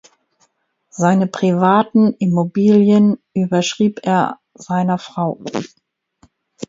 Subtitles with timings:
[0.89, 5.39] Seine privaten Immobilien überschrieb er seiner Frau.